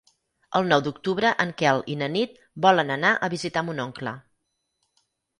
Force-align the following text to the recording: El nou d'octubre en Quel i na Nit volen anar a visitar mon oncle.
El 0.59 0.63
nou 0.69 0.79
d'octubre 0.85 1.33
en 1.43 1.51
Quel 1.59 1.81
i 1.95 1.97
na 1.99 2.07
Nit 2.13 2.39
volen 2.67 2.93
anar 2.95 3.11
a 3.27 3.29
visitar 3.35 3.63
mon 3.67 3.83
oncle. 3.85 4.15